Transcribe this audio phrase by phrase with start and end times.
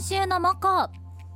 [0.00, 0.88] 今週のモコ。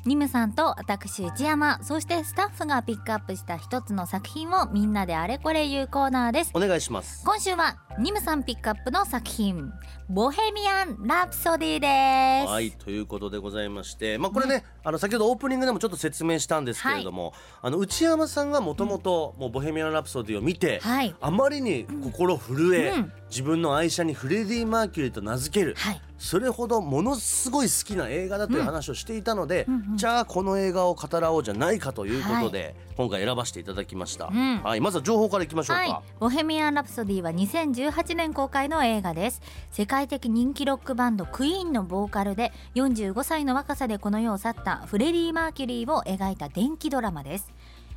[0.07, 1.83] ニムさんと私内山。
[1.83, 6.51] そしてスタッフがピックアップした一つの作品をみんなであれこれ言うコーナーです。
[6.55, 7.23] お願いします。
[7.27, 9.71] 今週はニムさんピックアップの作品
[10.09, 12.51] ボヘミアン・ラプソディです。
[12.51, 14.17] はいということでございまして。
[14.17, 21.15] まあこれね、あの先ほどオープニングでもちょっと説明したんですけれども、あの内山さんがもともともうボヘミアン・ラプソディを見て、はい。
[21.21, 26.01] あまりに心震え、うん自分の愛車にフレディ・マーキュリーと名付ける、はい。
[26.19, 34.63] それほどものすごい好きな映画だという話をしていたので、うんうんじゃあこの映画を語らおうじゃないかということで、今回選ばせていただきました、ん。
[34.63, 39.43] はい、まずは情報からいきましょうか、はい、ボヘミアン・ラプソディは2018年公開の映画です。
[39.71, 47.53] 世界的人気ロックバンドクイーンのボーカルで45歳の若さでこの世を去ったフレディ・マーキュリーを描いた電気ドラマです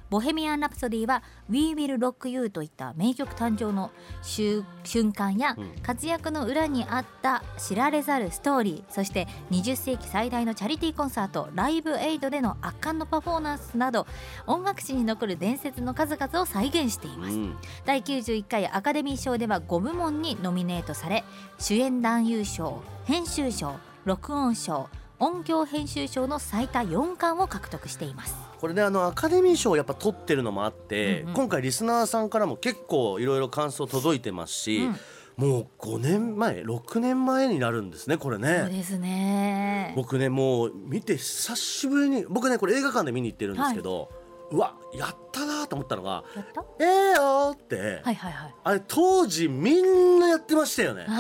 [0.10, 3.92] ボヘミアン・ラプソディは「We Will Rock You」といった名曲誕生の
[4.22, 5.78] 瞬瞬間やうん。
[5.82, 14.06] 活躍の裏にあった知られざるストーリーそして20世紀最大のチャリティーコンサートライブエイドでの圧巻のパフォーマンスなど
[14.46, 17.58] 音楽史に残る伝説の数々を再現しています、うん。
[17.86, 21.24] 第91回アカデミー賞では5部門にノミネートされ
[21.58, 28.36] 主演男優賞編集賞録音賞音響編集賞の最多4冠を獲得しています。
[28.60, 31.34] これねあのアカデミー賞をやっぱ取ってるのもあって、うんうん。
[31.34, 34.88] 今回リスナーさんからも結構いろいろ感想届いてますし、
[35.36, 38.70] もう5年前6年前になるんですねこれそうね。
[38.70, 39.94] ですね。
[39.96, 44.12] 僕ねもう見て久しぶりに僕ねこれ映画館で見に行ってるんですけど、
[44.52, 48.56] うわやったなと思ったのがやった「ええよ」って、はいはいはい。
[48.64, 51.04] あれ当時みんなやってましたよね。
[51.06, 51.12] こ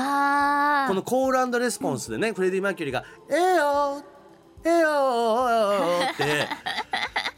[0.93, 4.03] のコールレスポンスでね、フレディ・マーキュリーが「ええよ
[4.63, 4.89] ええよ」
[6.13, 6.47] って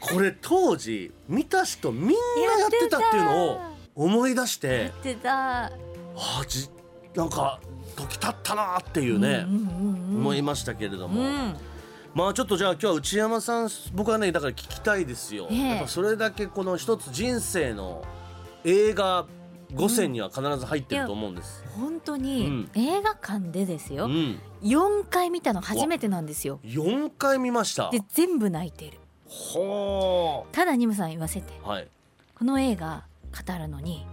[0.00, 2.14] これ当時見た人みんな
[2.60, 3.60] やってたっていうのを
[3.94, 5.64] 思い出しやてってた。
[5.64, 5.70] あ
[6.16, 6.68] あじ
[7.14, 7.58] なんか
[7.96, 10.20] 時経ったなっていうね、うんうんうん。
[10.20, 11.56] 思いましたけれども、うん
[12.14, 15.68] まあちょっとじゃあ今日は内山さん僕はねだから聞きたいですよ、ええ。
[15.68, 18.04] やっぱそれだけこの一つ人生の
[18.64, 19.26] 映画
[19.74, 21.64] 5選には必ず入ってると思うんです。
[21.76, 22.70] 本当に、うん。
[22.74, 26.58] 映画館でですよ、うん、4回見たの初めてなんですよ。
[26.64, 27.90] 4回見ました。
[27.90, 28.98] で全部泣いてる。
[29.26, 31.52] ほただニムさん言わせて。
[31.64, 31.88] ーはい。
[32.34, 33.04] この映画
[33.46, 34.06] 語るのに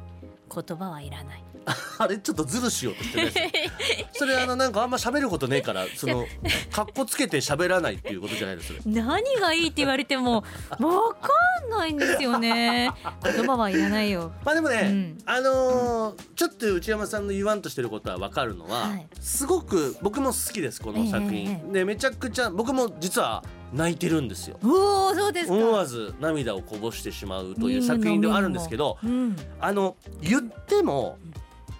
[0.53, 1.43] 言葉はいらない。
[1.99, 3.51] あれちょっとズルしようとしてね。
[4.13, 6.25] それあのなんかあんま喋ることねえからその
[6.71, 8.73] 格好つけて喋らないっていうことじゃないです。
[8.85, 11.29] 何がいいって言われてもわか
[11.67, 12.91] んないんですよね。
[13.23, 14.31] 言葉はいらないよ。
[14.45, 15.17] まあでもね、うん。
[15.25, 19.07] あのーちょっと内山さんの言わんとしてることはわかるのは、はい。
[19.19, 21.73] すごく僕も好きですこの作品、ええ。
[21.73, 23.43] でめちゃくちゃ僕も実は
[23.73, 24.57] 泣いてるんですよ。
[24.63, 25.53] おおそうですか。
[25.53, 29.35] 思わず涙をこぼしてしまうという作品ではあるんですけど、うん。
[29.59, 31.17] あの言っても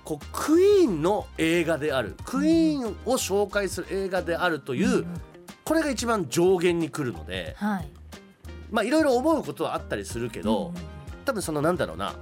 [0.04, 5.22] こうクイーンの映画であるクイーンを紹介する映画であるという、ん。
[5.64, 7.88] これが一番上限に来るのではい。
[8.72, 10.82] まあいろいろ思うことはあったりするけど、うん。
[11.26, 12.14] 多分そのなんだろうな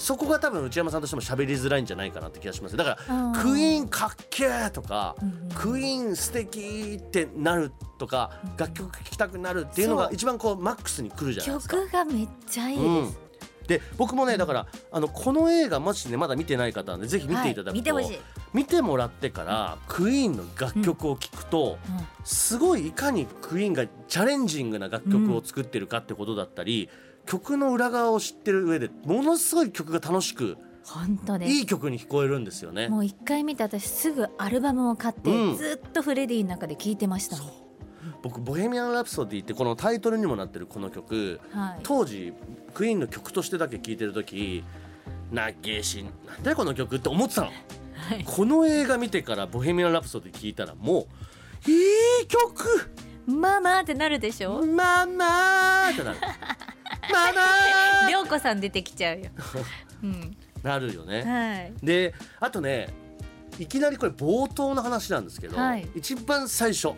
[0.00, 2.76] そこが多分内山さんとしても喋りづらいんじゃないかなって気がします。
[2.76, 5.14] だからクイーンかっけーとか、
[5.54, 11.76] クイーン素敵ってなるとか、楽曲聴きたくなるっていうのが一番こうマックスに来るじゃないですか。
[11.76, 13.18] 曲がめっちゃいいうんです、
[13.70, 18.04] で僕もねだからあのこの映画もしねまだ見てない方はねぜひ見ていただくと、はい。
[18.04, 18.20] 見て
[18.52, 22.06] 見てもらってからクイーンの楽曲を聴くと、うん。
[22.24, 26.90] すごいいかにクイーンがチャレンジングな楽曲を作ってるかってことだったり、
[27.26, 31.52] 曲の裏側を知ってる上でものすごい曲が楽しく本当です。
[31.52, 32.88] いい曲に聞こえるんですよね。
[32.88, 35.56] もう一回見て私すぐアルバムを買って、うん。
[35.56, 37.69] ずっとフレディの中で聴いてましたもん
[38.22, 41.40] 僕「ボヘミアン・ラプソディ」ってこのタイトルにもなってるこの曲。
[41.52, 41.80] はい。
[41.82, 42.32] 当時
[42.74, 44.64] クイーンの曲としてだけ聴いてる時
[45.32, 47.46] 「なげえしなんだよこの曲」って思ってたの。
[47.48, 47.52] は
[48.14, 48.24] い。
[48.24, 51.06] この映画見てから「ボヘミアン・ラプソディ」聴いたらも
[51.66, 51.74] うい
[52.22, 52.90] い曲。
[53.26, 54.64] ママってなるでしょ？
[54.64, 56.18] ママーってなる。
[57.12, 59.30] ママー涼子さん出てきちゃうよ、
[60.02, 61.22] うん、なるよね。
[61.22, 61.72] はい。
[61.86, 62.88] であとね
[63.58, 65.88] いきなりこれ冒頭の話なんですけど、はい。
[65.94, 66.92] 一番最初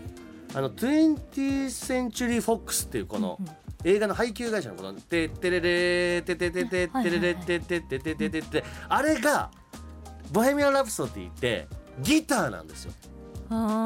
[0.55, 3.39] あの 20th Century Fox っていうこの
[3.85, 9.51] 映画の配給会社のこの「てってれれてててててれれててててててて」あれが
[10.31, 11.67] 「ボヘミアン・ラプソディ」って
[12.01, 12.93] ギターなんですよ。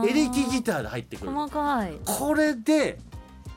[0.09, 1.33] エレキギターで入ってくる。
[1.33, 1.99] 細かい。
[2.05, 2.99] これで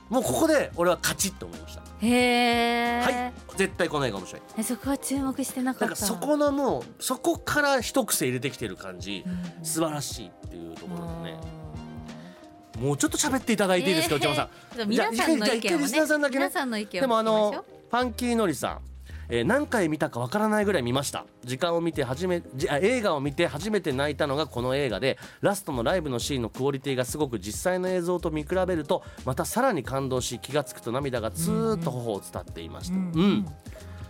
[0.09, 1.83] もうここで俺はカチッと思いました。
[2.01, 3.33] へえ、はい。
[3.57, 4.41] 絶対この映画面白い。
[4.57, 5.85] えそこは注目してなかった。
[5.85, 9.23] なんかそこのもうそこから一癖入れてきてる感じ。
[9.25, 9.65] うん。
[9.65, 11.39] 素晴らしいっていうところでね
[12.79, 14.85] もうちょっと喋っていただいていいですか、内山さん。
[14.85, 15.45] ん皆さんの意見もね。
[15.45, 16.39] じゃあ一回リスナーさんだけね。
[16.39, 18.79] 皆さんの意でもあのファンキーのりさん。
[19.31, 21.25] えー何回見たかわからないぐらい見ました。
[21.45, 33.45] 時間を見て初めじあ映画を見て初めて泣いたのがこの映画でラストのライブのシーンのクオリティがすごく実際の映像と見比べるとまたさらに感動し気がつくと涙がツーッと頬を伝っていました、うん。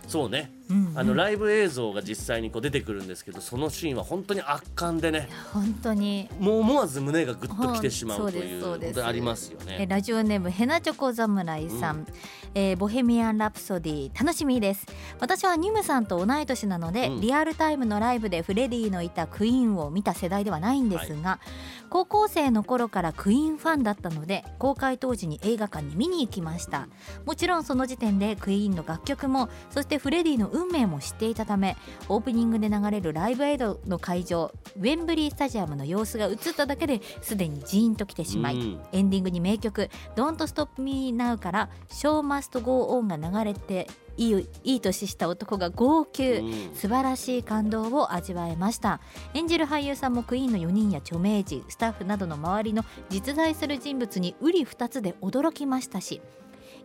[0.08, 5.28] そうね、うんあのライブ映像が実際にこう出てくるんですけどそのシーンは本当に圧巻でね。
[5.52, 6.28] 本当に。
[6.38, 9.86] もう思わず胸がぐっときてしまうというありますよえね。
[9.88, 12.06] ラジオネームヘナチョコ侍さん、
[12.54, 14.86] えーボヘミアン・ラプソディ楽しみです。
[15.18, 17.20] 私はニムさんと同い年なので、うん。
[17.20, 21.40] リアルタイムのライブでフレディのいたクイーンを見た世代ではないんですが、
[21.88, 26.88] 高校生の頃からクイーンファンだったので公開当時に映画館に見に行きました。
[27.24, 31.76] もちろんその時点でクイーンの楽曲もそしてフレディの運命も知っていたため
[32.08, 38.80] オープニングで流れるライブエイドの会場ウェンブリースタジアムの様子が映っただけですでにジーンときてしまい、うん。
[38.92, 46.74] エンディングに名曲「Don't Stop Me Now」から「Show Must Go On」が流れていいいい年した男が号泣、うん。
[46.74, 49.00] 素晴らしい感動を味わえました。
[49.34, 56.20] 演じる俳優さんもクイーンの4人や著名人スタッフなどの周りの実在する人物に瓜二つで驚きましたし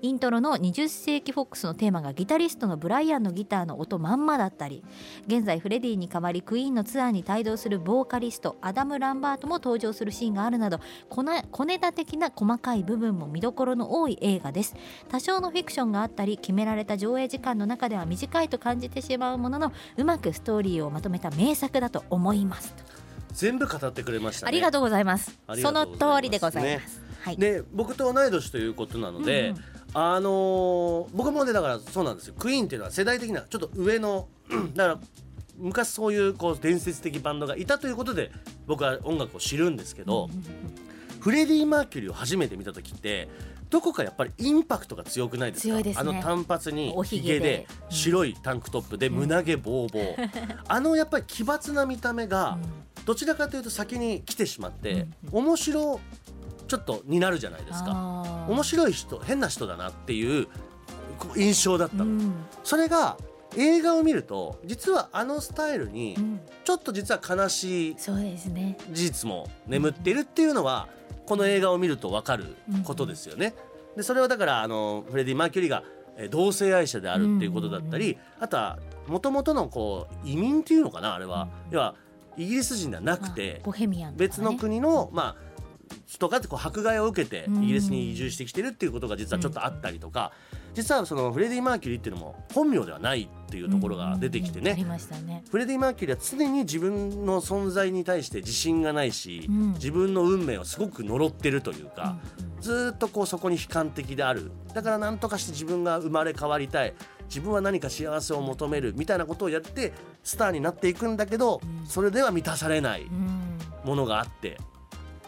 [0.06, 4.84] イントロの20世紀フォックスのテーマがギタリストのブライアンのギターの音まんまだったり
[5.26, 10.80] 現在フレディに代わりクイーンのツアーに帯同するボーカリストアダム・ランバートも登場するシーンがあるなど
[11.10, 14.76] 小ネタ的な細かい部分も見どころの多い映画です。
[15.10, 22.76] 多少のフィクションがあったり決められた上映時間の中では短いと感じてしまうもののうまくストーリーをまとめた名作だと思います、
[23.32, 24.50] 全部語ってくれましたね。
[24.50, 25.40] ありがとうございます。
[25.60, 32.36] その通りでございます、はい、で僕と同い年ということなので、うんうんあのー僕もねだからそうなんですよ。
[32.38, 34.28] クイーンっていうのは世代的なちょっと上の
[34.76, 35.00] だから
[35.58, 38.30] 昔そういうこう伝説的バンドがいたということで
[38.68, 40.30] 僕は音楽を知るんですけど、
[41.22, 43.30] フレディ・マーキュリーを初めて見た時って
[43.70, 45.82] どこかやっぱりインパクトが強くないですか？
[45.82, 45.94] ね。
[45.98, 47.66] あの短髪におひげで。
[47.90, 52.58] 白いタンクトップで胸毛ボーボー、 あのやっぱり奇抜な見た目が
[53.06, 56.02] どちらかというと先に来てしまって、面白
[56.68, 58.46] ちょっとになるじゃないですか。
[58.48, 60.48] 面白い人変な人だなっていう
[61.36, 62.34] 印象だったの、うん。
[62.64, 63.18] それが
[63.58, 66.40] 映画を見ると実はあのスタイルにうん。
[66.64, 68.78] ちょっと実は悲しいそうですね。
[68.92, 70.88] 事実も眠っているっていうのは
[71.26, 73.54] この映画を見ると分かることですよね。
[73.96, 75.84] でそれはだからあのフレディ・マーキュリーが
[76.18, 81.96] えー同性愛者であるっていうことだったりあとはもともとのこう移民っていうのかなあれは、要は
[82.38, 83.62] イギリス人ではなくて
[84.16, 85.55] 別の国の、まあ
[86.06, 87.64] 人がこう迫害を受けてうん。
[87.64, 90.32] イギリスに移住してきてるっていうことが実はちょっとあったりとか、
[90.74, 94.76] 実はそのフレディ・マーキュリーっていうのも本名ではないっていうところが出てきてね、うん。
[94.76, 95.44] ありましたね。
[95.50, 99.74] フレディ・マーキュリーは常に自分の存在に対して自信がないし、うん。
[99.74, 102.18] 自分の運命をすごく呪ってるというか、
[102.62, 104.52] ずーっとこうそこに悲観的である。
[104.74, 106.94] だから何とかして自分が生まれ変わりたい。
[107.28, 109.94] 自分は何か幸せを求めるみたいなことをやって
[110.24, 113.58] スターになっていくんだけど、それでは満たされないうん。
[113.84, 114.58] ものがあって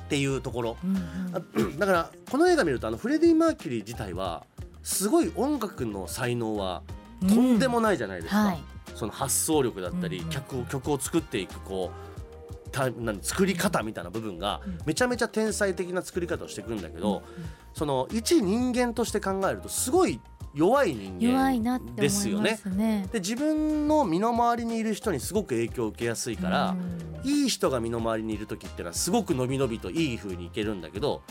[0.07, 1.35] っていうところ、うんうん。
[1.35, 1.41] あ
[1.77, 4.45] だからこの映画見るとあのフレディ・マーキュリー自体は
[4.83, 6.81] すごい音楽の才能は
[7.27, 8.63] とんでもないじゃないですか、はい。
[8.95, 10.29] その発想力だったり、うんうん。
[10.29, 17.23] 曲を曲を作っていくこうたなん作り方みたいな部分がめちゃめちゃ天才的な作り方をしていくんだけど、
[17.73, 20.19] その一人間として考えるとすごい
[20.57, 22.59] 弱い人間ですよね。
[22.75, 26.75] ねで自分の身の回りにいる人にすごく影響を受けやすいから、
[27.23, 27.29] うん。
[27.29, 31.23] いい人が身の回りにいる時ってのはすごく伸び伸びといい風にいけるんだけど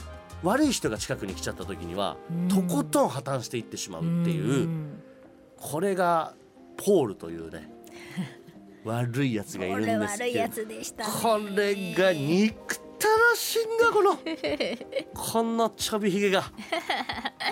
[0.42, 2.48] 悪い人が近くに来ちゃった時には、うん。
[2.48, 5.02] とことん破綻していってしまうっていう、ん。
[5.56, 6.34] これが
[6.76, 7.68] ポールというね
[8.84, 10.48] 悪いやつがいこるんですけど。
[10.48, 11.10] つでしたね。
[11.20, 14.18] これが憎たらしいんだこの。
[15.14, 16.44] このちょびひげが。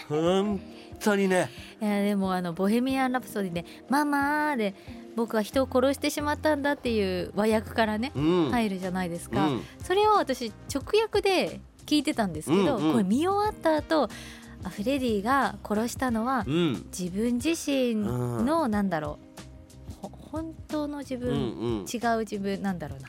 [0.09, 0.61] 本
[1.01, 1.51] 当にね。
[1.81, 4.75] いやでもあの「ボヘミアン・ラプソディ」で「ママ」で
[5.17, 9.63] 僕は人を殺してしまったんだっていう和訳からね、うん、入るじゃないですか、うん。
[9.83, 12.93] それを私直訳で聞いてたんですけど、うんうん。
[12.93, 14.09] これ見終わった後
[14.65, 16.87] あフレディが殺したのはうん。
[16.97, 19.19] 自分自身の、なんだろ
[20.03, 20.07] う。
[20.09, 21.85] ほ本当の自うん分、うん。
[21.85, 23.09] 違う自分なんだろうな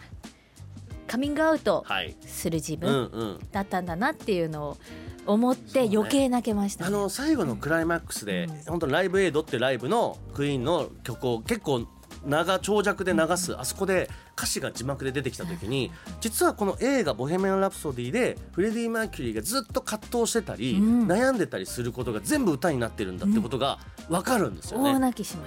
[1.07, 2.15] カミングアウトはい。
[2.25, 3.39] する自うん分うん。
[3.51, 4.77] だったんだなっていうのを
[5.25, 8.63] 思って余計泣けました、あの最後のクライマックスで、うん。
[8.67, 11.87] 本当にライブエイドってライブのクイーンの曲を結構
[12.25, 21.07] 長長尺で流す、あそこで歌詞が字幕で出てきた時に実はこの映画「ボヘミアン・ラプソディ」でフレディ・マーキュリーがずっと葛藤してたり、うん。
[21.07, 24.93] 悩んでたりすることが全部歌になってるんだってことが分かるんですよね。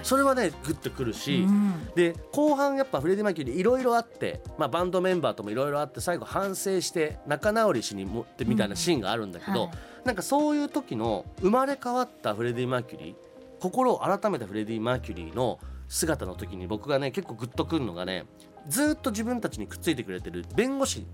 [0.03, 1.89] それはねグッとくるし、うん。
[1.95, 9.71] で後半やっぱフレディ・マーキュリーいろいろあって、まあ、バンドメンバーともいろいろあって最後反省して仲直りしに戻ってみたいなシーンがあるんだけど、はい。
[10.05, 13.15] なんかそういう時の生まれ変わったフレディ・マーキュリー
[13.59, 18.25] 心を改めたフレディ・マーキュリーの姿の時に僕がね結構グッとくるのがね
[18.69, 21.05] ずっと自分たちにくっついてくれてる弁護士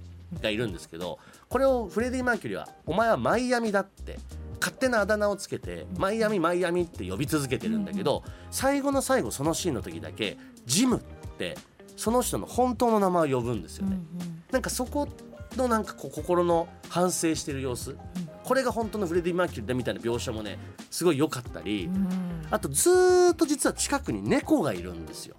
[0.41, 1.19] がいるんですけど
[1.50, 4.19] これをフレディ・マーキュリーは「お前はマイアミだ」って
[4.59, 11.01] 勝手なあだ名をつけて「マイアミマイアミ」って呼び続けてるんだけど最後の最後そのシーンの時だけ「ジム」っ
[11.38, 11.57] て
[11.95, 13.97] その人の本当の名前を呼ぶんですよね。
[14.51, 15.07] なんかそこ
[15.55, 17.95] のなんかこう心の反省してる様子、
[18.46, 20.60] これが本当のフレディ・マーキュリーだみたいな描写もね
[20.92, 21.90] すごい良かったり、
[22.52, 25.36] あとずーっと実は近くに猫がいるんですよ。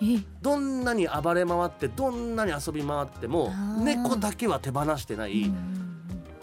[0.00, 0.20] え？
[0.40, 5.52] どんなに暴れ回ってどんなに遊び回っても猫だけは手放してない、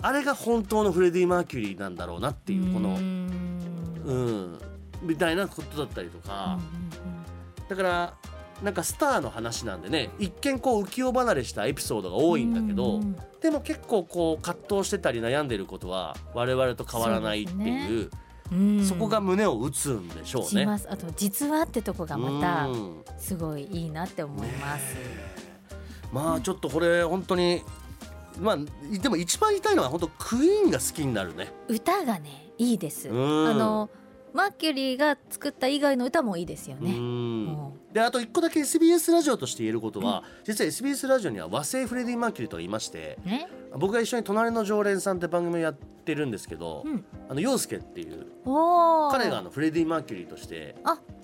[0.02, 4.60] あれが本当のフレディ・マーキュリーなんだろうなっていうこのうん。
[5.02, 6.60] みたいなことだったりとか、
[7.68, 8.14] だから
[8.64, 18.12] なんかスターの話なんでね一見こう浮世離れしたエピソードが多いんだけど、うんうんでも結構こう葛藤してたり悩んでることは我々と変わらないっていう
[18.86, 20.50] そこが胸を打つんでしょうね。
[20.50, 20.88] します。
[20.92, 23.04] あと実話ってとこがまたうん。
[23.18, 24.96] すごいいいなって思います、
[26.12, 27.64] まあちょっとこれ本当に
[28.40, 28.58] まあ
[29.02, 31.52] でも一番言いたいのは本当クイーンが好きになるね。
[31.68, 33.48] 歌がねいいです、うん。
[33.50, 33.90] あの
[34.36, 43.61] マーキュリーが作った以外の歌もいいですようね、んであと1個だけ SBS ラジオとして言えることは、実は SBS ラジオには和製フレディ・マーキュリーと言いましてえ？
[43.78, 47.06] 僕が一緒に「隣の常連さん」って番組をやってるんですけど、うん。
[47.30, 50.76] あの陽介っていう彼があのフレディ・マーキュリーとして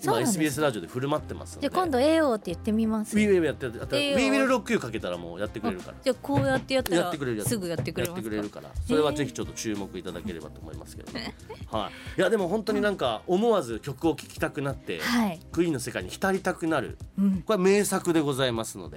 [0.02, 1.68] 今 SBS ラジオで振る舞ってますので。
[1.68, 5.98] じゃあ今度 AO って言ってみますウィーウェイやってやってやって AO ウィーウィルロックユーかけたらもうやってくれるから。
[6.02, 7.12] じゃあこうやってやったら
[7.44, 8.20] すぐやってくれやますか。
[8.20, 8.70] ってくれるから。
[8.86, 11.34] それはぜひちょっと注目いただければと思いますけど、ね、
[11.70, 12.20] はい。
[12.20, 16.96] いやでも本当になんか思わず曲を聴きたくなって、はい、クイーンの世界に浸りたくなる。
[17.18, 18.96] うん、これは名作でございますので。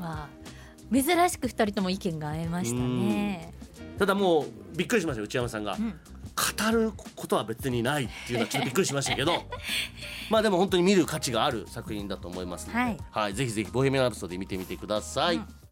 [0.00, 0.43] わあ
[0.92, 3.52] 珍しく二人とも意見が合いましたね。
[3.98, 5.94] ただもうびっくりしました内山さんが、うん。
[6.34, 9.44] 語ることは別にないっていうのはちょっとびっくりしましたけど。
[10.30, 12.98] まあでも本当に見る価値がある作品だと思いますので、はい。
[13.10, 15.36] はい、ぜひぜひ「ボヘミアン・ラプソディ」見てみてください。
[15.36, 15.63] うん